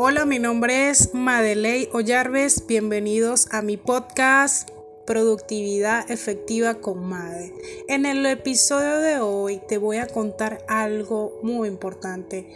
Hola, 0.00 0.26
mi 0.26 0.38
nombre 0.38 0.90
es 0.90 1.12
Madeley 1.12 1.88
Ollarves. 1.92 2.68
Bienvenidos 2.68 3.48
a 3.50 3.62
mi 3.62 3.76
podcast 3.76 4.70
Productividad 5.04 6.08
Efectiva 6.08 6.74
con 6.74 7.02
Made. 7.02 7.52
En 7.88 8.06
el 8.06 8.24
episodio 8.24 8.98
de 9.00 9.18
hoy 9.18 9.60
te 9.66 9.76
voy 9.76 9.96
a 9.96 10.06
contar 10.06 10.64
algo 10.68 11.40
muy 11.42 11.66
importante 11.66 12.48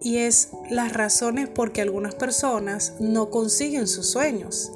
y 0.00 0.18
es 0.18 0.50
las 0.70 0.92
razones 0.92 1.48
por 1.48 1.72
que 1.72 1.80
algunas 1.80 2.14
personas 2.14 2.94
no 3.00 3.28
consiguen 3.28 3.88
sus 3.88 4.08
sueños. 4.08 4.70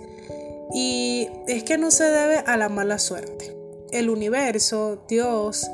Y 0.75 1.29
es 1.46 1.62
que 1.62 1.79
no 1.79 1.93
se 1.93 2.11
debe 2.11 2.39
a 2.39 2.57
la 2.57 2.69
mala 2.69 2.98
suerte. 2.98 3.57
El 3.93 4.11
universo, 4.11 5.05
Dios, 5.07 5.69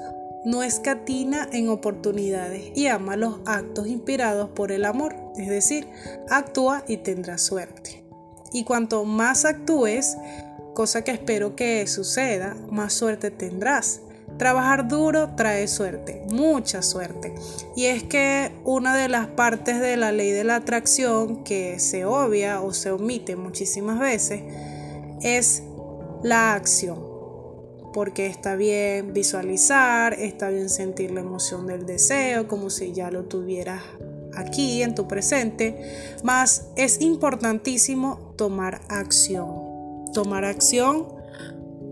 no 0.48 0.62
escatina 0.62 1.46
en 1.52 1.68
oportunidades 1.68 2.73
y 2.74 2.86
ama 2.86 3.16
los 3.16 3.41
actos 3.45 3.86
inspirados 3.86 4.48
por 4.48 4.73
el 4.73 4.86
amor, 4.86 5.14
es 5.36 5.46
decir, 5.46 5.86
actúa 6.30 6.84
y 6.88 6.96
tendrás 6.96 7.42
suerte. 7.42 8.02
Y 8.54 8.64
cuanto 8.64 9.04
más 9.04 9.45
actúes, 9.45 10.16
cosa 10.73 11.04
que 11.04 11.10
espero 11.10 11.54
que 11.54 11.87
suceda, 11.87 12.56
más 12.70 12.95
suerte 12.95 13.30
tendrás. 13.30 14.00
Trabajar 14.38 14.88
duro 14.88 15.34
trae 15.37 15.68
suerte, 15.68 16.24
mucha 16.30 16.80
suerte. 16.80 17.34
Y 17.76 17.84
es 17.84 18.04
que 18.04 18.51
una 18.65 18.96
de 18.96 19.10
las 19.10 19.26
partes 19.26 19.80
de 19.80 19.98
la 19.98 20.12
ley 20.12 20.30
de 20.30 20.45
la 20.45 20.56
atracción 20.56 21.45
que 21.45 21.78
se 21.78 22.06
obvia 22.06 22.62
o 22.62 22.73
se 22.73 22.90
omite 22.90 23.37
muchísimas 23.37 23.98
veces 24.01 24.40
es 25.20 25.62
la 26.23 26.54
acción 26.54 27.07
porque 27.92 28.27
está 28.27 28.56
bien 28.56 29.12
visualizar, 29.12 30.15
está 30.15 30.51
bien 30.51 30.69
sentir 30.69 31.10
la 31.10 31.20
emoción 31.20 31.66
del 31.66 31.87
deseo, 31.87 32.48
como 32.48 32.70
si 32.70 32.92
ya 32.92 33.10
lo 33.10 33.24
tuvieras 33.24 33.82
aquí 34.35 34.82
en 34.82 34.95
tu 34.95 35.09
presente, 35.09 36.15
más 36.23 36.68
es 36.77 37.01
importantísimo 37.01 38.35
tomar 38.37 38.80
acción, 38.88 40.04
tomar 40.12 40.45
acción 40.45 41.09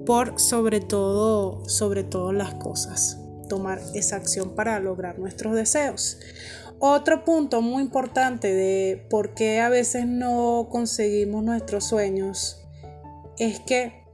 por 0.04 0.38
sobre 0.38 0.80
todo, 0.80 1.68
sobre 1.68 2.04
todas 2.04 2.34
las 2.34 2.54
cosas, 2.54 3.18
tomar 3.48 3.80
esa 3.94 4.16
acción 4.16 4.54
para 4.54 4.78
lograr 4.78 5.18
nuestros 5.18 5.54
deseos. 5.54 6.18
Otro 6.78 7.24
punto 7.24 7.62
muy 7.62 7.82
importante 7.82 8.52
de 8.52 9.06
por 9.10 9.34
qué 9.34 9.60
a 9.60 9.68
veces 9.68 10.06
no 10.06 10.68
conseguimos 10.70 11.42
nuestros 11.42 11.84
sueños 11.84 12.62
es 13.38 13.60
que 13.60 14.05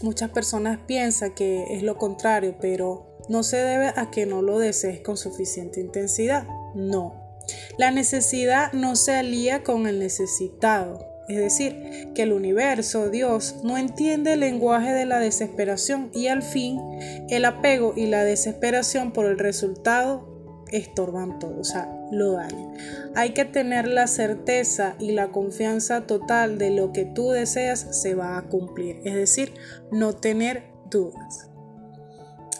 Muchas 0.00 0.30
personas 0.30 0.78
piensan 0.86 1.34
que 1.34 1.74
es 1.74 1.82
lo 1.82 1.98
contrario, 1.98 2.56
pero 2.60 3.18
no 3.28 3.42
se 3.42 3.56
debe 3.56 3.92
a 3.96 4.10
que 4.10 4.26
no 4.26 4.42
lo 4.42 4.58
desees 4.58 5.00
con 5.00 5.16
suficiente 5.16 5.80
intensidad. 5.80 6.46
No. 6.74 7.36
La 7.78 7.90
necesidad 7.90 8.72
no 8.72 8.94
se 8.94 9.14
alía 9.14 9.62
con 9.62 9.86
el 9.86 9.98
necesitado. 9.98 11.04
Es 11.28 11.36
decir, 11.36 12.12
que 12.14 12.22
el 12.22 12.32
universo, 12.32 13.10
Dios, 13.10 13.56
no 13.62 13.76
entiende 13.76 14.32
el 14.34 14.40
lenguaje 14.40 14.92
de 14.92 15.04
la 15.04 15.18
desesperación 15.18 16.10
y 16.14 16.28
al 16.28 16.42
fin 16.42 16.80
el 17.28 17.44
apego 17.44 17.92
y 17.96 18.06
la 18.06 18.24
desesperación 18.24 19.12
por 19.12 19.26
el 19.26 19.38
resultado 19.38 20.27
estorban 20.72 21.38
todo, 21.38 21.60
o 21.60 21.64
sea, 21.64 21.88
lo 22.10 22.32
dañan. 22.32 22.74
Hay 23.14 23.30
que 23.30 23.44
tener 23.44 23.88
la 23.88 24.06
certeza 24.06 24.94
y 24.98 25.12
la 25.12 25.28
confianza 25.28 26.06
total 26.06 26.58
de 26.58 26.70
lo 26.70 26.92
que 26.92 27.04
tú 27.04 27.30
deseas 27.30 27.86
se 28.02 28.14
va 28.14 28.38
a 28.38 28.42
cumplir, 28.42 29.00
es 29.04 29.14
decir, 29.14 29.54
no 29.90 30.14
tener 30.14 30.64
dudas. 30.90 31.50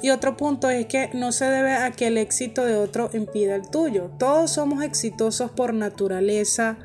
Y 0.01 0.11
otro 0.11 0.37
punto 0.37 0.71
es 0.71 0.87
que 0.87 1.11
no 1.13 1.33
se 1.33 1.47
debe 1.47 1.73
a 1.73 1.91
que 1.91 2.07
el 2.07 2.19
éxito 2.19 2.65
de 2.65 2.77
otro 2.77 3.11
impida 3.13 3.57
el 3.57 3.69
tuyo. 3.69 4.13
Todos 4.19 4.53
somos 4.53 4.85
exitosos 4.85 5.51
por 5.51 5.75
naturaleza. 5.75 6.79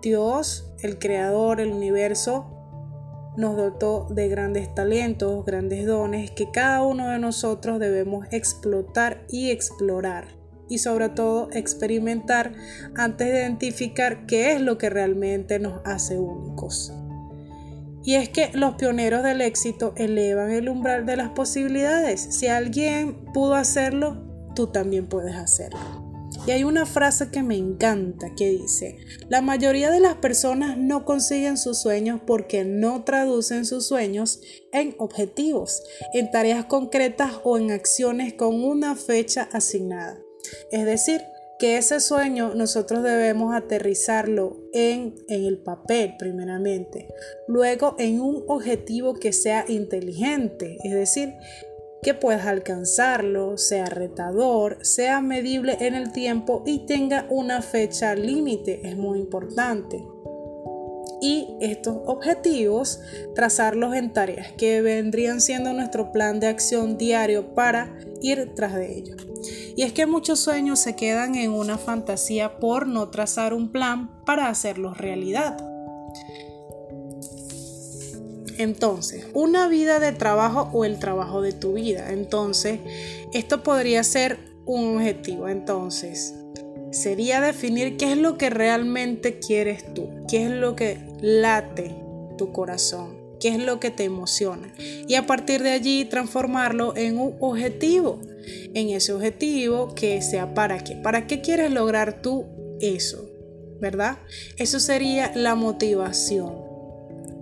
Dios, 0.00 0.72
el 0.82 0.98
creador, 0.98 1.60
el 1.60 1.72
universo, 1.72 2.54
nos 3.36 3.56
dotó 3.56 4.06
de 4.10 4.28
grandes 4.28 4.74
talentos, 4.74 5.44
grandes 5.44 5.86
dones 5.86 6.30
que 6.30 6.50
cada 6.50 6.82
uno 6.82 7.08
de 7.08 7.18
nosotros 7.18 7.80
debemos 7.80 8.26
explotar 8.30 9.24
y 9.28 9.50
explorar 9.50 10.28
y 10.68 10.78
sobre 10.78 11.08
todo 11.08 11.48
experimentar 11.52 12.52
antes 12.96 13.28
de 13.30 13.40
identificar 13.40 14.26
qué 14.26 14.52
es 14.52 14.60
lo 14.60 14.78
que 14.78 14.90
realmente 14.90 15.58
nos 15.58 15.80
hace 15.84 16.18
únicos. 16.18 16.92
Y 18.04 18.16
es 18.16 18.28
que 18.28 18.50
los 18.52 18.74
pioneros 18.74 19.22
del 19.22 19.40
éxito 19.40 19.94
elevan 19.96 20.50
el 20.50 20.68
umbral 20.68 21.06
de 21.06 21.16
las 21.16 21.30
posibilidades. 21.30 22.20
Si 22.20 22.48
alguien 22.48 23.24
pudo 23.32 23.54
hacerlo, 23.54 24.22
tú 24.54 24.66
también 24.66 25.06
puedes 25.06 25.34
hacerlo. 25.36 26.04
Y 26.46 26.50
hay 26.50 26.64
una 26.64 26.84
frase 26.84 27.30
que 27.30 27.42
me 27.42 27.56
encanta 27.56 28.34
que 28.34 28.50
dice, 28.50 28.98
la 29.30 29.40
mayoría 29.40 29.90
de 29.90 30.00
las 30.00 30.16
personas 30.16 30.76
no 30.76 31.06
consiguen 31.06 31.56
sus 31.56 31.80
sueños 31.80 32.20
porque 32.26 32.64
no 32.64 33.04
traducen 33.04 33.64
sus 33.64 33.86
sueños 33.86 34.40
en 34.70 34.94
objetivos, 34.98 35.82
en 36.12 36.30
tareas 36.30 36.66
concretas 36.66 37.32
o 37.44 37.56
en 37.56 37.70
acciones 37.70 38.34
con 38.34 38.62
una 38.62 38.94
fecha 38.94 39.48
asignada. 39.52 40.18
Es 40.70 40.84
decir, 40.84 41.22
que 41.58 41.76
ese 41.76 42.00
sueño 42.00 42.54
nosotros 42.54 43.02
debemos 43.02 43.54
aterrizarlo 43.54 44.56
en, 44.72 45.14
en, 45.28 45.44
el 45.44 45.58
papel 45.58 46.14
primeramente, 46.18 47.08
luego 47.46 47.94
en 47.98 48.20
un 48.20 48.44
objetivo 48.48 49.14
que 49.14 49.32
sea 49.32 49.64
inteligente, 49.68 50.78
es 50.82 50.92
decir, 50.92 51.34
que 52.02 52.12
puedas 52.12 52.46
alcanzarlo, 52.46 53.56
sea 53.56 53.86
retador, 53.86 54.78
sea 54.82 55.20
medible 55.20 55.78
en 55.80 55.94
el 55.94 56.12
tiempo 56.12 56.62
y 56.66 56.86
tenga 56.86 57.26
una 57.30 57.62
fecha 57.62 58.14
límite, 58.14 58.86
es 58.86 58.96
muy 58.96 59.18
importante 59.20 60.04
y 61.24 61.48
estos 61.58 61.96
objetivos 62.04 63.00
trazarlos 63.34 63.94
en 63.94 64.12
tareas 64.12 64.52
que 64.52 64.82
vendrían 64.82 65.40
siendo 65.40 65.72
nuestro 65.72 66.12
plan 66.12 66.38
de 66.38 66.48
acción 66.48 66.98
diario 66.98 67.54
para 67.54 67.96
ir 68.20 68.52
tras 68.54 68.74
de 68.74 68.98
ellos. 68.98 69.26
Y 69.74 69.84
es 69.84 69.94
que 69.94 70.04
muchos 70.04 70.40
sueños 70.40 70.80
se 70.80 70.96
quedan 70.96 71.34
en 71.34 71.50
una 71.50 71.78
fantasía 71.78 72.58
por 72.58 72.86
no 72.86 73.08
trazar 73.08 73.54
un 73.54 73.72
plan 73.72 74.22
para 74.26 74.50
hacerlos 74.50 74.98
realidad. 74.98 75.56
Entonces, 78.58 79.26
una 79.32 79.66
vida 79.66 80.00
de 80.00 80.12
trabajo 80.12 80.68
o 80.74 80.84
el 80.84 80.98
trabajo 80.98 81.40
de 81.40 81.54
tu 81.54 81.72
vida. 81.72 82.12
Entonces, 82.12 82.80
esto 83.32 83.62
podría 83.62 84.04
ser 84.04 84.38
un 84.66 84.96
objetivo. 84.96 85.48
Entonces, 85.48 86.34
sería 86.94 87.40
definir 87.40 87.96
qué 87.96 88.12
es 88.12 88.18
lo 88.18 88.38
que 88.38 88.50
realmente 88.50 89.38
quieres 89.38 89.94
tú, 89.94 90.10
qué 90.28 90.44
es 90.44 90.50
lo 90.50 90.76
que 90.76 91.13
late 91.24 91.96
tu 92.36 92.52
corazón, 92.52 93.16
qué 93.40 93.48
es 93.48 93.58
lo 93.58 93.80
que 93.80 93.90
te 93.90 94.04
emociona. 94.04 94.72
Y 94.78 95.14
a 95.14 95.26
partir 95.26 95.62
de 95.62 95.70
allí 95.70 96.04
transformarlo 96.04 96.94
en 96.96 97.18
un 97.18 97.36
objetivo, 97.40 98.20
en 98.74 98.90
ese 98.90 99.14
objetivo 99.14 99.94
que 99.94 100.20
sea 100.20 100.52
para 100.52 100.84
qué, 100.84 100.96
para 100.96 101.26
qué 101.26 101.40
quieres 101.40 101.70
lograr 101.70 102.20
tú 102.20 102.44
eso, 102.80 103.26
¿verdad? 103.80 104.18
Eso 104.58 104.78
sería 104.80 105.32
la 105.34 105.54
motivación. 105.54 106.62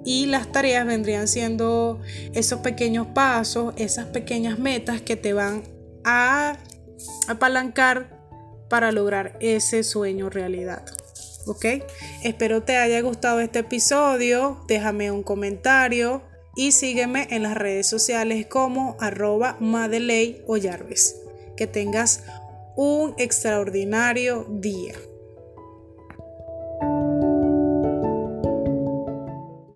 Y 0.05 0.27
las 0.27 0.53
tareas 0.53 0.87
vendrían 0.87 1.27
siendo 1.27 2.01
esos 2.35 2.61
pequeños 2.61 3.09
pasos, 3.09 3.75
esas 3.77 4.07
pequeñas 4.07 4.61
metas 4.61 5.01
que 5.01 5.17
te 5.17 5.33
van 5.33 5.65
a 6.05 6.57
apalancar 7.27 8.21
para 8.69 8.93
lograr 8.93 9.37
ese 9.41 9.83
sueño 9.83 10.31
realidad. 10.31 10.85
¿Ok? 11.47 11.67
Espero 12.23 12.63
te 12.63 12.77
haya 12.77 13.01
gustado 13.01 13.41
este 13.41 13.61
episodio. 13.61 14.65
Déjame 14.69 15.11
un 15.11 15.23
comentario 15.23 16.23
y 16.55 16.73
sígueme 16.73 17.29
en 17.31 17.43
las 17.43 17.57
redes 17.57 17.87
sociales 17.87 18.47
como 18.47 18.97
arroba 19.01 19.57
Madeley 19.61 20.43
o 20.47 20.57
Que 21.57 21.67
tengas 21.67 22.25
un 22.77 23.15
extraordinario 23.19 24.47
día. 24.49 24.95